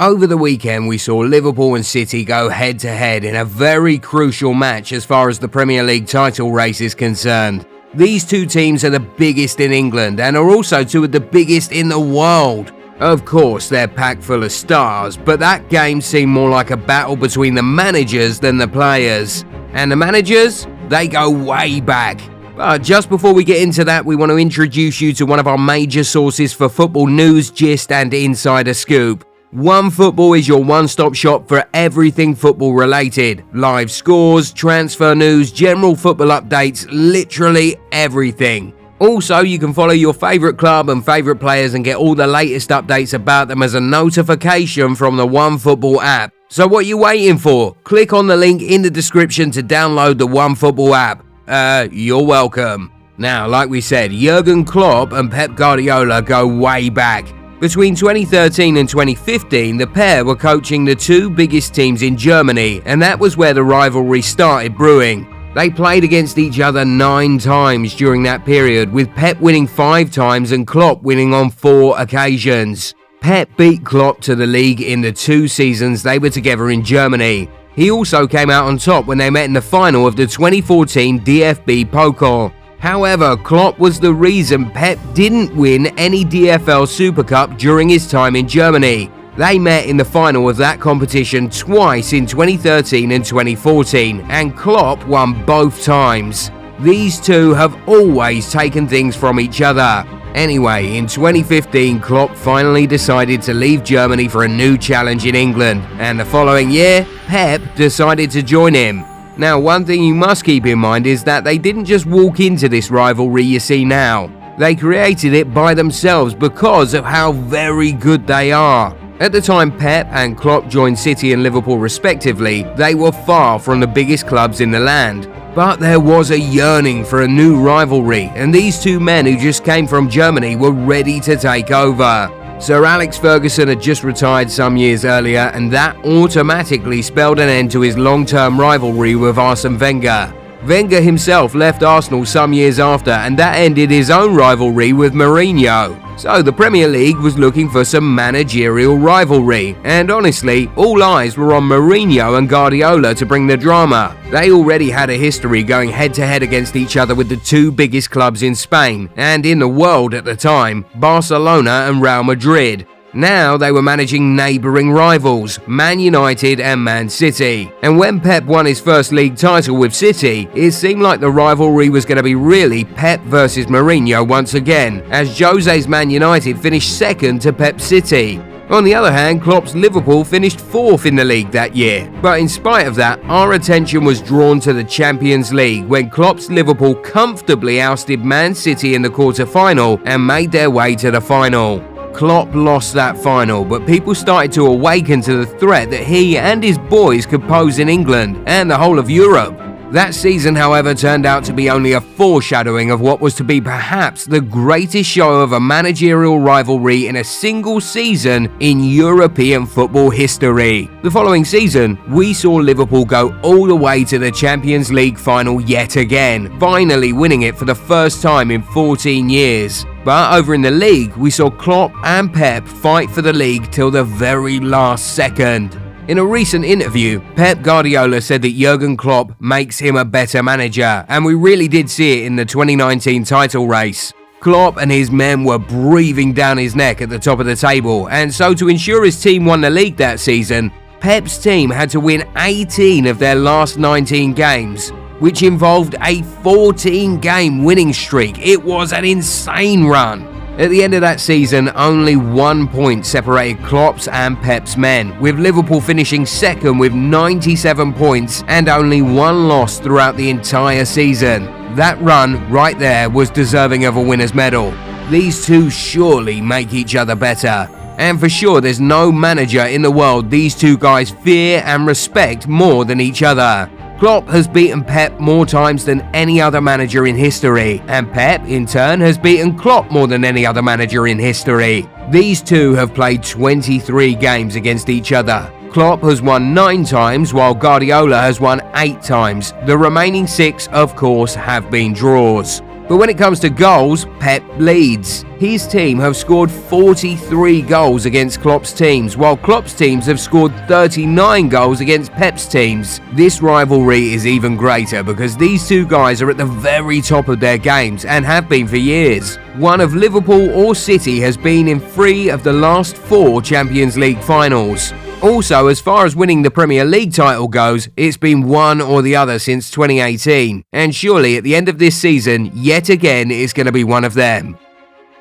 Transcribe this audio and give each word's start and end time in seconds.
Over 0.00 0.26
the 0.26 0.38
weekend, 0.38 0.88
we 0.88 0.96
saw 0.96 1.18
Liverpool 1.18 1.74
and 1.74 1.84
City 1.84 2.24
go 2.24 2.48
head 2.48 2.78
to 2.78 2.88
head 2.88 3.22
in 3.22 3.36
a 3.36 3.44
very 3.44 3.98
crucial 3.98 4.54
match 4.54 4.92
as 4.92 5.04
far 5.04 5.28
as 5.28 5.38
the 5.38 5.46
Premier 5.46 5.82
League 5.82 6.06
title 6.06 6.52
race 6.52 6.80
is 6.80 6.94
concerned. 6.94 7.66
These 7.92 8.24
two 8.24 8.46
teams 8.46 8.82
are 8.82 8.88
the 8.88 8.98
biggest 8.98 9.60
in 9.60 9.72
England 9.72 10.18
and 10.18 10.38
are 10.38 10.48
also 10.48 10.84
two 10.84 11.04
of 11.04 11.12
the 11.12 11.20
biggest 11.20 11.70
in 11.70 11.90
the 11.90 12.00
world. 12.00 12.72
Of 12.98 13.26
course, 13.26 13.68
they're 13.68 13.88
packed 13.88 14.22
full 14.22 14.42
of 14.42 14.52
stars, 14.52 15.18
but 15.18 15.38
that 15.40 15.68
game 15.68 16.00
seemed 16.00 16.32
more 16.32 16.48
like 16.48 16.70
a 16.70 16.78
battle 16.78 17.16
between 17.16 17.54
the 17.54 17.62
managers 17.62 18.40
than 18.40 18.56
the 18.56 18.68
players. 18.68 19.44
And 19.74 19.92
the 19.92 19.96
managers? 19.96 20.66
They 20.88 21.08
go 21.08 21.28
way 21.28 21.78
back. 21.78 22.22
But 22.56 22.82
just 22.82 23.10
before 23.10 23.34
we 23.34 23.44
get 23.44 23.60
into 23.60 23.84
that, 23.84 24.06
we 24.06 24.16
want 24.16 24.30
to 24.30 24.38
introduce 24.38 25.02
you 25.02 25.12
to 25.12 25.26
one 25.26 25.40
of 25.40 25.46
our 25.46 25.58
major 25.58 26.04
sources 26.04 26.54
for 26.54 26.70
football 26.70 27.06
news, 27.06 27.50
gist, 27.50 27.92
and 27.92 28.14
insider 28.14 28.72
scoop. 28.72 29.26
One 29.52 29.90
Football 29.90 30.34
is 30.34 30.46
your 30.46 30.62
one 30.62 30.86
stop 30.86 31.16
shop 31.16 31.48
for 31.48 31.64
everything 31.74 32.36
football 32.36 32.72
related 32.72 33.44
live 33.52 33.90
scores, 33.90 34.52
transfer 34.52 35.12
news, 35.12 35.50
general 35.50 35.96
football 35.96 36.28
updates, 36.28 36.86
literally 36.92 37.76
everything. 37.90 38.72
Also, 39.00 39.40
you 39.40 39.58
can 39.58 39.74
follow 39.74 39.92
your 39.92 40.14
favourite 40.14 40.56
club 40.56 40.88
and 40.88 41.04
favourite 41.04 41.40
players 41.40 41.74
and 41.74 41.84
get 41.84 41.96
all 41.96 42.14
the 42.14 42.28
latest 42.28 42.70
updates 42.70 43.12
about 43.12 43.48
them 43.48 43.60
as 43.60 43.74
a 43.74 43.80
notification 43.80 44.94
from 44.94 45.16
the 45.16 45.26
One 45.26 45.58
Football 45.58 46.00
app. 46.00 46.32
So, 46.48 46.68
what 46.68 46.84
are 46.84 46.88
you 46.88 46.98
waiting 46.98 47.36
for? 47.36 47.74
Click 47.82 48.12
on 48.12 48.28
the 48.28 48.36
link 48.36 48.62
in 48.62 48.82
the 48.82 48.90
description 48.90 49.50
to 49.50 49.64
download 49.64 50.18
the 50.18 50.28
One 50.28 50.54
Football 50.54 50.94
app. 50.94 51.24
Uh, 51.48 51.88
you're 51.90 52.24
welcome. 52.24 52.92
Now, 53.18 53.48
like 53.48 53.68
we 53.68 53.80
said, 53.80 54.12
Jurgen 54.12 54.64
Klopp 54.64 55.10
and 55.10 55.28
Pep 55.28 55.56
Guardiola 55.56 56.22
go 56.22 56.46
way 56.46 56.88
back. 56.88 57.26
Between 57.60 57.94
2013 57.94 58.78
and 58.78 58.88
2015, 58.88 59.76
the 59.76 59.86
pair 59.86 60.24
were 60.24 60.34
coaching 60.34 60.82
the 60.82 60.94
two 60.94 61.28
biggest 61.28 61.74
teams 61.74 62.00
in 62.00 62.16
Germany, 62.16 62.80
and 62.86 63.02
that 63.02 63.18
was 63.18 63.36
where 63.36 63.52
the 63.52 63.62
rivalry 63.62 64.22
started 64.22 64.74
brewing. 64.74 65.26
They 65.54 65.68
played 65.68 66.02
against 66.02 66.38
each 66.38 66.58
other 66.58 66.86
nine 66.86 67.36
times 67.36 67.94
during 67.94 68.22
that 68.22 68.46
period, 68.46 68.90
with 68.90 69.14
Pep 69.14 69.38
winning 69.42 69.66
five 69.66 70.10
times 70.10 70.52
and 70.52 70.66
Klopp 70.66 71.02
winning 71.02 71.34
on 71.34 71.50
four 71.50 72.00
occasions. 72.00 72.94
Pep 73.20 73.50
beat 73.58 73.84
Klopp 73.84 74.22
to 74.22 74.34
the 74.34 74.46
league 74.46 74.80
in 74.80 75.02
the 75.02 75.12
two 75.12 75.46
seasons 75.46 76.02
they 76.02 76.18
were 76.18 76.30
together 76.30 76.70
in 76.70 76.82
Germany. 76.82 77.50
He 77.76 77.90
also 77.90 78.26
came 78.26 78.48
out 78.48 78.64
on 78.64 78.78
top 78.78 79.04
when 79.04 79.18
they 79.18 79.28
met 79.28 79.44
in 79.44 79.52
the 79.52 79.60
final 79.60 80.06
of 80.06 80.16
the 80.16 80.26
2014 80.26 81.20
DFB 81.20 81.90
Pokal. 81.90 82.54
However, 82.80 83.36
Klopp 83.36 83.78
was 83.78 84.00
the 84.00 84.12
reason 84.12 84.70
Pep 84.70 84.98
didn't 85.12 85.54
win 85.54 85.86
any 85.98 86.24
DFL 86.24 86.88
Super 86.88 87.22
Cup 87.22 87.58
during 87.58 87.90
his 87.90 88.10
time 88.10 88.34
in 88.34 88.48
Germany. 88.48 89.10
They 89.36 89.58
met 89.58 89.86
in 89.86 89.98
the 89.98 90.04
final 90.04 90.48
of 90.48 90.56
that 90.56 90.80
competition 90.80 91.50
twice 91.50 92.14
in 92.14 92.26
2013 92.26 93.12
and 93.12 93.22
2014, 93.22 94.22
and 94.30 94.56
Klopp 94.56 95.06
won 95.06 95.44
both 95.44 95.84
times. 95.84 96.50
These 96.80 97.20
two 97.20 97.52
have 97.52 97.76
always 97.86 98.50
taken 98.50 98.88
things 98.88 99.14
from 99.14 99.38
each 99.38 99.60
other. 99.60 100.06
Anyway, 100.34 100.96
in 100.96 101.06
2015, 101.06 102.00
Klopp 102.00 102.34
finally 102.34 102.86
decided 102.86 103.42
to 103.42 103.52
leave 103.52 103.84
Germany 103.84 104.26
for 104.26 104.44
a 104.44 104.48
new 104.48 104.78
challenge 104.78 105.26
in 105.26 105.34
England, 105.34 105.82
and 105.98 106.18
the 106.18 106.24
following 106.24 106.70
year, 106.70 107.06
Pep 107.26 107.60
decided 107.76 108.30
to 108.30 108.42
join 108.42 108.72
him. 108.72 109.04
Now, 109.40 109.58
one 109.58 109.86
thing 109.86 110.04
you 110.04 110.14
must 110.14 110.44
keep 110.44 110.66
in 110.66 110.78
mind 110.78 111.06
is 111.06 111.24
that 111.24 111.44
they 111.44 111.56
didn't 111.56 111.86
just 111.86 112.04
walk 112.04 112.40
into 112.40 112.68
this 112.68 112.90
rivalry 112.90 113.42
you 113.42 113.58
see 113.58 113.86
now. 113.86 114.30
They 114.58 114.74
created 114.74 115.32
it 115.32 115.54
by 115.54 115.72
themselves 115.72 116.34
because 116.34 116.92
of 116.92 117.06
how 117.06 117.32
very 117.32 117.92
good 117.92 118.26
they 118.26 118.52
are. 118.52 118.94
At 119.18 119.32
the 119.32 119.40
time 119.40 119.74
Pep 119.74 120.08
and 120.10 120.36
Klopp 120.36 120.68
joined 120.68 120.98
City 120.98 121.32
and 121.32 121.42
Liverpool 121.42 121.78
respectively, 121.78 122.64
they 122.76 122.94
were 122.94 123.12
far 123.12 123.58
from 123.58 123.80
the 123.80 123.86
biggest 123.86 124.26
clubs 124.26 124.60
in 124.60 124.70
the 124.70 124.78
land. 124.78 125.26
But 125.54 125.80
there 125.80 126.00
was 126.00 126.32
a 126.32 126.38
yearning 126.38 127.02
for 127.02 127.22
a 127.22 127.28
new 127.28 127.58
rivalry, 127.58 128.30
and 128.34 128.54
these 128.54 128.78
two 128.78 129.00
men 129.00 129.24
who 129.24 129.38
just 129.38 129.64
came 129.64 129.86
from 129.86 130.10
Germany 130.10 130.56
were 130.56 130.72
ready 130.72 131.18
to 131.20 131.38
take 131.38 131.70
over. 131.70 132.30
Sir 132.60 132.84
Alex 132.84 133.16
Ferguson 133.16 133.68
had 133.68 133.80
just 133.80 134.04
retired 134.04 134.50
some 134.50 134.76
years 134.76 135.06
earlier, 135.06 135.50
and 135.54 135.72
that 135.72 135.96
automatically 136.04 137.00
spelled 137.00 137.38
an 137.38 137.48
end 137.48 137.70
to 137.70 137.80
his 137.80 137.96
long 137.96 138.26
term 138.26 138.60
rivalry 138.60 139.16
with 139.16 139.38
Arsene 139.38 139.78
Wenger. 139.78 140.30
Wenger 140.66 141.00
himself 141.00 141.54
left 141.54 141.82
Arsenal 141.82 142.26
some 142.26 142.52
years 142.52 142.78
after, 142.78 143.12
and 143.12 143.38
that 143.38 143.56
ended 143.56 143.90
his 143.90 144.10
own 144.10 144.34
rivalry 144.34 144.92
with 144.92 145.14
Mourinho. 145.14 146.09
So 146.20 146.42
the 146.42 146.52
Premier 146.52 146.86
League 146.86 147.16
was 147.16 147.38
looking 147.38 147.70
for 147.70 147.82
some 147.82 148.14
managerial 148.14 148.98
rivalry, 148.98 149.74
and 149.84 150.10
honestly, 150.10 150.70
all 150.76 151.02
eyes 151.02 151.38
were 151.38 151.54
on 151.54 151.62
Mourinho 151.62 152.36
and 152.36 152.46
Guardiola 152.46 153.14
to 153.14 153.24
bring 153.24 153.46
the 153.46 153.56
drama. 153.56 154.14
They 154.30 154.50
already 154.50 154.90
had 154.90 155.08
a 155.08 155.14
history 155.16 155.62
going 155.62 155.88
head 155.88 156.12
to 156.12 156.26
head 156.26 156.42
against 156.42 156.76
each 156.76 156.98
other 156.98 157.14
with 157.14 157.30
the 157.30 157.38
two 157.38 157.72
biggest 157.72 158.10
clubs 158.10 158.42
in 158.42 158.54
Spain, 158.54 159.08
and 159.16 159.46
in 159.46 159.60
the 159.60 159.68
world 159.68 160.12
at 160.12 160.26
the 160.26 160.36
time, 160.36 160.84
Barcelona 160.96 161.86
and 161.88 162.02
Real 162.02 162.22
Madrid. 162.22 162.86
Now 163.12 163.56
they 163.56 163.72
were 163.72 163.82
managing 163.82 164.36
neighbouring 164.36 164.92
rivals, 164.92 165.58
Man 165.66 165.98
United 165.98 166.60
and 166.60 166.84
Man 166.84 167.08
City. 167.08 167.72
And 167.82 167.98
when 167.98 168.20
Pep 168.20 168.44
won 168.44 168.66
his 168.66 168.80
first 168.80 169.10
league 169.10 169.36
title 169.36 169.76
with 169.76 169.92
City, 169.92 170.48
it 170.54 170.72
seemed 170.72 171.02
like 171.02 171.18
the 171.18 171.30
rivalry 171.30 171.88
was 171.88 172.04
going 172.04 172.18
to 172.18 172.22
be 172.22 172.36
really 172.36 172.84
Pep 172.84 173.20
versus 173.22 173.66
Mourinho 173.66 174.26
once 174.26 174.54
again, 174.54 175.02
as 175.10 175.36
Jose's 175.36 175.88
Man 175.88 176.08
United 176.08 176.60
finished 176.60 176.96
second 176.96 177.40
to 177.42 177.52
Pep 177.52 177.80
City. 177.80 178.40
On 178.70 178.84
the 178.84 178.94
other 178.94 179.10
hand, 179.10 179.42
Klopp's 179.42 179.74
Liverpool 179.74 180.22
finished 180.22 180.60
fourth 180.60 181.04
in 181.04 181.16
the 181.16 181.24
league 181.24 181.50
that 181.50 181.74
year. 181.74 182.08
But 182.22 182.38
in 182.38 182.48
spite 182.48 182.86
of 182.86 182.94
that, 182.94 183.18
our 183.24 183.54
attention 183.54 184.04
was 184.04 184.22
drawn 184.22 184.60
to 184.60 184.72
the 184.72 184.84
Champions 184.84 185.52
League 185.52 185.86
when 185.86 186.08
Klopp's 186.08 186.48
Liverpool 186.48 186.94
comfortably 186.94 187.80
ousted 187.80 188.24
Man 188.24 188.54
City 188.54 188.94
in 188.94 189.02
the 189.02 189.10
quarter 189.10 189.44
final 189.44 190.00
and 190.04 190.24
made 190.24 190.52
their 190.52 190.70
way 190.70 190.94
to 190.94 191.10
the 191.10 191.20
final. 191.20 191.80
Klopp 192.12 192.54
lost 192.54 192.92
that 192.94 193.16
final, 193.16 193.64
but 193.64 193.86
people 193.86 194.14
started 194.14 194.52
to 194.52 194.66
awaken 194.66 195.20
to 195.22 195.36
the 195.36 195.46
threat 195.58 195.90
that 195.90 196.04
he 196.04 196.36
and 196.36 196.62
his 196.62 196.78
boys 196.78 197.26
could 197.26 197.42
pose 197.42 197.78
in 197.78 197.88
England 197.88 198.42
and 198.46 198.70
the 198.70 198.76
whole 198.76 198.98
of 198.98 199.08
Europe. 199.08 199.69
That 199.92 200.14
season, 200.14 200.54
however, 200.54 200.94
turned 200.94 201.26
out 201.26 201.42
to 201.44 201.52
be 201.52 201.68
only 201.68 201.94
a 201.94 202.00
foreshadowing 202.00 202.92
of 202.92 203.00
what 203.00 203.20
was 203.20 203.34
to 203.34 203.44
be 203.44 203.60
perhaps 203.60 204.24
the 204.24 204.40
greatest 204.40 205.10
show 205.10 205.40
of 205.40 205.50
a 205.50 205.58
managerial 205.58 206.38
rivalry 206.38 207.08
in 207.08 207.16
a 207.16 207.24
single 207.24 207.80
season 207.80 208.48
in 208.60 208.84
European 208.84 209.66
football 209.66 210.08
history. 210.08 210.88
The 211.02 211.10
following 211.10 211.44
season, 211.44 211.98
we 212.08 212.32
saw 212.32 212.54
Liverpool 212.54 213.04
go 213.04 213.36
all 213.42 213.66
the 213.66 213.74
way 213.74 214.04
to 214.04 214.20
the 214.20 214.30
Champions 214.30 214.92
League 214.92 215.18
final 215.18 215.60
yet 215.60 215.96
again, 215.96 216.56
finally 216.60 217.12
winning 217.12 217.42
it 217.42 217.58
for 217.58 217.64
the 217.64 217.74
first 217.74 218.22
time 218.22 218.52
in 218.52 218.62
14 218.62 219.28
years. 219.28 219.84
But 220.04 220.38
over 220.38 220.54
in 220.54 220.62
the 220.62 220.70
league, 220.70 221.16
we 221.16 221.32
saw 221.32 221.50
Klopp 221.50 221.90
and 222.04 222.32
Pep 222.32 222.64
fight 222.64 223.10
for 223.10 223.22
the 223.22 223.32
league 223.32 223.72
till 223.72 223.90
the 223.90 224.04
very 224.04 224.60
last 224.60 225.16
second. 225.16 225.79
In 226.10 226.18
a 226.18 226.26
recent 226.26 226.64
interview, 226.64 227.20
Pep 227.36 227.62
Guardiola 227.62 228.20
said 228.20 228.42
that 228.42 228.56
Jurgen 228.56 228.96
Klopp 228.96 229.40
makes 229.40 229.78
him 229.78 229.94
a 229.94 230.04
better 230.04 230.42
manager, 230.42 231.04
and 231.06 231.24
we 231.24 231.34
really 231.36 231.68
did 231.68 231.88
see 231.88 232.18
it 232.18 232.26
in 232.26 232.34
the 232.34 232.44
2019 232.44 233.22
title 233.22 233.68
race. 233.68 234.12
Klopp 234.40 234.78
and 234.78 234.90
his 234.90 235.12
men 235.12 235.44
were 235.44 235.60
breathing 235.60 236.32
down 236.32 236.58
his 236.58 236.74
neck 236.74 237.00
at 237.00 237.10
the 237.10 237.18
top 237.20 237.38
of 237.38 237.46
the 237.46 237.54
table, 237.54 238.08
and 238.08 238.34
so 238.34 238.52
to 238.54 238.68
ensure 238.68 239.04
his 239.04 239.22
team 239.22 239.44
won 239.44 239.60
the 239.60 239.70
league 239.70 239.96
that 239.98 240.18
season, 240.18 240.72
Pep's 240.98 241.38
team 241.38 241.70
had 241.70 241.88
to 241.90 242.00
win 242.00 242.28
18 242.38 243.06
of 243.06 243.20
their 243.20 243.36
last 243.36 243.78
19 243.78 244.32
games, 244.32 244.90
which 245.20 245.44
involved 245.44 245.94
a 246.02 246.22
14 246.42 247.20
game 247.20 247.62
winning 247.62 247.92
streak. 247.92 248.36
It 248.44 248.60
was 248.60 248.92
an 248.92 249.04
insane 249.04 249.84
run. 249.84 250.29
At 250.60 250.68
the 250.68 250.84
end 250.84 250.92
of 250.92 251.00
that 251.00 251.20
season, 251.20 251.70
only 251.74 252.16
one 252.16 252.68
point 252.68 253.06
separated 253.06 253.64
Klopp's 253.64 254.08
and 254.08 254.36
Pep's 254.42 254.76
men, 254.76 255.18
with 255.18 255.38
Liverpool 255.38 255.80
finishing 255.80 256.26
second 256.26 256.76
with 256.76 256.92
97 256.92 257.94
points 257.94 258.44
and 258.46 258.68
only 258.68 259.00
one 259.00 259.48
loss 259.48 259.78
throughout 259.78 260.18
the 260.18 260.28
entire 260.28 260.84
season. 260.84 261.46
That 261.76 261.98
run 262.02 262.46
right 262.50 262.78
there 262.78 263.08
was 263.08 263.30
deserving 263.30 263.86
of 263.86 263.96
a 263.96 264.02
winner's 264.02 264.34
medal. 264.34 264.74
These 265.08 265.46
two 265.46 265.70
surely 265.70 266.42
make 266.42 266.74
each 266.74 266.94
other 266.94 267.14
better. 267.14 267.66
And 267.96 268.20
for 268.20 268.28
sure, 268.28 268.60
there's 268.60 268.80
no 268.80 269.10
manager 269.10 269.64
in 269.64 269.80
the 269.80 269.90
world 269.90 270.28
these 270.28 270.54
two 270.54 270.76
guys 270.76 271.10
fear 271.10 271.62
and 271.64 271.86
respect 271.86 272.46
more 272.48 272.84
than 272.84 273.00
each 273.00 273.22
other. 273.22 273.70
Klopp 274.00 274.26
has 274.28 274.48
beaten 274.48 274.82
Pep 274.82 275.20
more 275.20 275.44
times 275.44 275.84
than 275.84 276.00
any 276.14 276.40
other 276.40 276.62
manager 276.62 277.06
in 277.06 277.14
history, 277.14 277.82
and 277.86 278.10
Pep, 278.10 278.42
in 278.46 278.64
turn, 278.64 278.98
has 278.98 279.18
beaten 279.18 279.54
Klopp 279.54 279.90
more 279.90 280.06
than 280.06 280.24
any 280.24 280.46
other 280.46 280.62
manager 280.62 281.06
in 281.06 281.18
history. 281.18 281.86
These 282.08 282.40
two 282.40 282.72
have 282.76 282.94
played 282.94 283.22
23 283.22 284.14
games 284.14 284.56
against 284.56 284.88
each 284.88 285.12
other. 285.12 285.52
Klopp 285.70 286.00
has 286.00 286.22
won 286.22 286.54
9 286.54 286.82
times 286.84 287.34
while 287.34 287.52
Guardiola 287.52 288.22
has 288.22 288.40
won 288.40 288.62
8 288.74 289.02
times. 289.02 289.52
The 289.66 289.76
remaining 289.76 290.26
6, 290.26 290.68
of 290.68 290.96
course, 290.96 291.34
have 291.34 291.70
been 291.70 291.92
draws. 291.92 292.62
But 292.90 292.96
when 292.96 293.08
it 293.08 293.16
comes 293.16 293.38
to 293.40 293.50
goals, 293.50 294.04
Pep 294.18 294.42
leads. 294.58 295.24
His 295.38 295.64
team 295.68 296.00
have 296.00 296.16
scored 296.16 296.50
43 296.50 297.62
goals 297.62 298.04
against 298.04 298.40
Klopp's 298.40 298.72
teams, 298.72 299.16
while 299.16 299.36
Klopp's 299.36 299.74
teams 299.74 300.06
have 300.06 300.18
scored 300.18 300.52
39 300.66 301.48
goals 301.48 301.80
against 301.80 302.10
Pep's 302.10 302.48
teams. 302.48 303.00
This 303.12 303.42
rivalry 303.42 304.12
is 304.12 304.26
even 304.26 304.56
greater 304.56 305.04
because 305.04 305.36
these 305.36 305.68
two 305.68 305.86
guys 305.86 306.20
are 306.20 306.30
at 306.30 306.36
the 306.36 306.46
very 306.46 307.00
top 307.00 307.28
of 307.28 307.38
their 307.38 307.58
games 307.58 308.04
and 308.04 308.24
have 308.24 308.48
been 308.48 308.66
for 308.66 308.76
years. 308.76 309.36
One 309.54 309.80
of 309.80 309.94
Liverpool 309.94 310.50
or 310.50 310.74
City 310.74 311.20
has 311.20 311.36
been 311.36 311.68
in 311.68 311.78
three 311.78 312.28
of 312.28 312.42
the 312.42 312.52
last 312.52 312.96
four 312.96 313.40
Champions 313.40 313.96
League 313.96 314.20
finals. 314.20 314.92
Also, 315.22 315.66
as 315.66 315.82
far 315.82 316.06
as 316.06 316.16
winning 316.16 316.40
the 316.40 316.50
Premier 316.50 316.82
League 316.82 317.12
title 317.12 317.46
goes, 317.46 317.90
it's 317.94 318.16
been 318.16 318.48
one 318.48 318.80
or 318.80 319.02
the 319.02 319.14
other 319.14 319.38
since 319.38 319.70
2018, 319.70 320.64
and 320.72 320.94
surely 320.94 321.36
at 321.36 321.44
the 321.44 321.54
end 321.54 321.68
of 321.68 321.78
this 321.78 321.94
season, 321.94 322.50
yet 322.54 322.88
again, 322.88 323.30
it's 323.30 323.52
going 323.52 323.66
to 323.66 323.72
be 323.72 323.84
one 323.84 324.04
of 324.04 324.14
them. 324.14 324.56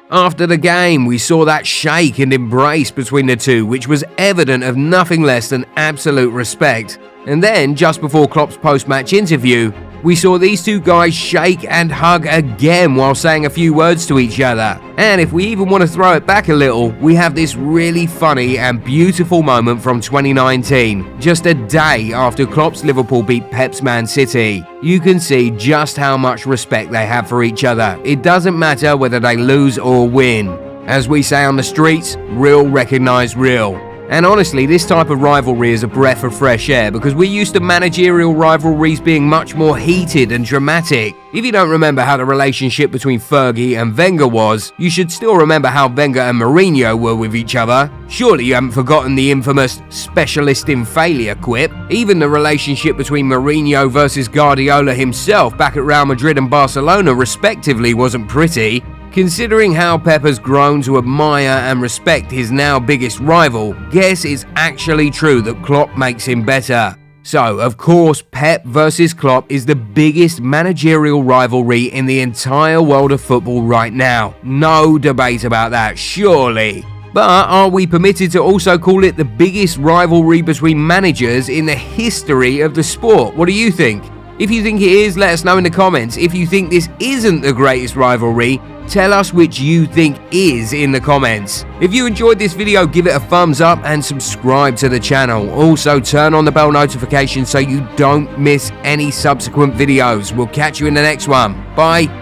After 0.09 0.47
the 0.47 0.57
game, 0.57 1.05
we 1.05 1.17
saw 1.17 1.43
that 1.43 1.67
shake 1.67 2.19
and 2.19 2.31
embrace 2.31 2.91
between 2.91 3.25
the 3.25 3.35
two, 3.35 3.65
which 3.65 3.89
was 3.89 4.05
evident 4.17 4.63
of 4.63 4.77
nothing 4.77 5.21
less 5.21 5.49
than 5.49 5.65
absolute 5.75 6.31
respect. 6.31 6.97
And 7.27 7.43
then, 7.43 7.75
just 7.75 7.99
before 7.99 8.25
Klopp's 8.25 8.55
post 8.55 8.87
match 8.87 9.11
interview, 9.11 9.73
we 10.03 10.15
saw 10.15 10.37
these 10.37 10.63
two 10.63 10.79
guys 10.79 11.13
shake 11.13 11.65
and 11.65 11.91
hug 11.91 12.25
again 12.25 12.95
while 12.95 13.15
saying 13.15 13.45
a 13.45 13.49
few 13.49 13.73
words 13.73 14.05
to 14.07 14.19
each 14.19 14.39
other. 14.39 14.79
And 14.97 15.19
if 15.19 15.31
we 15.31 15.45
even 15.45 15.69
want 15.69 15.81
to 15.81 15.87
throw 15.87 16.13
it 16.13 16.25
back 16.25 16.49
a 16.49 16.53
little, 16.53 16.89
we 17.01 17.15
have 17.15 17.35
this 17.35 17.55
really 17.55 18.07
funny 18.07 18.57
and 18.57 18.83
beautiful 18.83 19.41
moment 19.41 19.81
from 19.81 20.01
2019, 20.01 21.19
just 21.19 21.45
a 21.45 21.53
day 21.53 22.13
after 22.13 22.45
Klopp's 22.45 22.83
Liverpool 22.83 23.23
beat 23.23 23.49
Pep's 23.51 23.81
Man 23.81 24.05
City. 24.05 24.63
You 24.81 24.99
can 24.99 25.19
see 25.19 25.51
just 25.51 25.97
how 25.97 26.17
much 26.17 26.45
respect 26.45 26.91
they 26.91 27.05
have 27.05 27.27
for 27.27 27.43
each 27.43 27.63
other. 27.63 27.99
It 28.03 28.21
doesn't 28.21 28.57
matter 28.57 28.95
whether 28.95 29.19
they 29.19 29.37
lose 29.37 29.77
or 29.77 30.07
win. 30.07 30.49
As 30.87 31.07
we 31.07 31.21
say 31.21 31.43
on 31.43 31.55
the 31.55 31.63
streets, 31.63 32.15
real 32.29 32.67
recognize 32.67 33.35
real. 33.35 33.88
And 34.09 34.25
honestly, 34.25 34.65
this 34.65 34.87
type 34.87 35.11
of 35.11 35.21
rivalry 35.21 35.71
is 35.71 35.83
a 35.83 35.87
breath 35.87 36.23
of 36.23 36.35
fresh 36.35 36.71
air 36.71 36.89
because 36.89 37.13
we're 37.13 37.29
used 37.29 37.53
to 37.53 37.59
managerial 37.59 38.33
rivalries 38.33 38.99
being 38.99 39.29
much 39.29 39.53
more 39.53 39.77
heated 39.77 40.31
and 40.31 40.43
dramatic. 40.43 41.13
If 41.31 41.45
you 41.45 41.51
don't 41.51 41.69
remember 41.69 42.01
how 42.01 42.17
the 42.17 42.25
relationship 42.25 42.89
between 42.89 43.19
Fergie 43.19 43.79
and 43.79 43.95
Wenger 43.95 44.27
was, 44.27 44.73
you 44.79 44.89
should 44.89 45.11
still 45.11 45.35
remember 45.35 45.67
how 45.67 45.87
Wenger 45.87 46.21
and 46.21 46.41
Mourinho 46.41 46.99
were 46.99 47.15
with 47.15 47.35
each 47.35 47.55
other. 47.55 47.91
Surely 48.07 48.45
you 48.45 48.55
haven't 48.55 48.71
forgotten 48.71 49.13
the 49.13 49.29
infamous 49.29 49.79
specialist 49.89 50.69
in 50.69 50.85
failure 50.85 51.35
quip. 51.35 51.71
Even 51.91 52.17
the 52.17 52.27
relationship 52.27 52.97
between 52.97 53.27
Mourinho 53.27 53.91
versus 53.91 54.27
Guardiola 54.27 54.95
himself 54.95 55.55
back 55.55 55.77
at 55.77 55.83
Real 55.83 56.07
Madrid 56.07 56.39
and 56.39 56.49
Barcelona, 56.49 57.13
respectively, 57.13 57.93
wasn't 57.93 58.27
pretty. 58.27 58.83
Considering 59.11 59.73
how 59.73 59.97
Pep 59.97 60.21
has 60.21 60.37
grown 60.37 60.83
to 60.83 60.99
admire 60.99 61.49
and 61.49 61.81
respect 61.81 62.29
his 62.29 62.51
now 62.51 62.79
biggest 62.79 63.19
rival, 63.19 63.73
guess 63.89 64.23
it's 64.23 64.45
actually 64.55 65.09
true 65.09 65.41
that 65.41 65.63
Klopp 65.63 65.97
makes 65.97 66.23
him 66.25 66.45
better. 66.45 66.95
So, 67.23 67.59
of 67.59 67.75
course, 67.75 68.21
Pep 68.31 68.63
versus 68.65 69.13
Klopp 69.13 69.51
is 69.51 69.65
the 69.65 69.75
biggest 69.75 70.41
managerial 70.41 71.23
rivalry 71.23 71.85
in 71.85 72.05
the 72.05 72.19
entire 72.19 72.81
world 72.83 73.11
of 73.11 73.19
football 73.19 73.63
right 73.63 73.91
now. 73.91 74.35
No 74.43 74.99
debate 74.99 75.43
about 75.43 75.71
that, 75.71 75.97
surely. 75.97 76.85
But 77.11 77.27
are 77.27 77.67
we 77.67 77.87
permitted 77.87 78.31
to 78.33 78.39
also 78.39 78.77
call 78.77 79.03
it 79.03 79.17
the 79.17 79.25
biggest 79.25 79.77
rivalry 79.79 80.43
between 80.43 80.85
managers 80.85 81.49
in 81.49 81.65
the 81.65 81.75
history 81.75 82.61
of 82.61 82.75
the 82.75 82.83
sport? 82.83 83.35
What 83.35 83.47
do 83.47 83.53
you 83.53 83.71
think? 83.71 84.03
If 84.37 84.51
you 84.51 84.61
think 84.63 84.79
it 84.81 84.91
is, 84.91 85.17
let 85.17 85.33
us 85.33 85.43
know 85.43 85.57
in 85.57 85.63
the 85.63 85.69
comments. 85.69 86.15
If 86.15 86.33
you 86.33 86.45
think 86.45 86.69
this 86.69 86.87
isn't 86.99 87.41
the 87.41 87.51
greatest 87.51 87.95
rivalry, 87.95 88.61
Tell 88.89 89.13
us 89.13 89.31
which 89.31 89.59
you 89.59 89.85
think 89.85 90.19
is 90.31 90.73
in 90.73 90.91
the 90.91 90.99
comments. 90.99 91.63
If 91.79 91.93
you 91.93 92.07
enjoyed 92.07 92.39
this 92.39 92.53
video, 92.53 92.87
give 92.87 93.05
it 93.05 93.15
a 93.15 93.19
thumbs 93.19 93.61
up 93.61 93.79
and 93.85 94.03
subscribe 94.03 94.75
to 94.77 94.89
the 94.89 94.99
channel. 94.99 95.47
Also, 95.51 95.99
turn 95.99 96.33
on 96.33 96.43
the 96.43 96.51
bell 96.51 96.71
notification 96.71 97.45
so 97.45 97.59
you 97.59 97.87
don't 97.95 98.39
miss 98.39 98.71
any 98.83 99.11
subsequent 99.11 99.75
videos. 99.75 100.35
We'll 100.35 100.47
catch 100.47 100.79
you 100.79 100.87
in 100.87 100.95
the 100.95 101.03
next 101.03 101.27
one. 101.27 101.53
Bye. 101.75 102.18